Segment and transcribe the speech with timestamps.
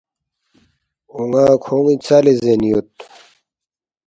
[1.13, 2.89] ”اون٘ا کھون٘ی ژَلے زین یود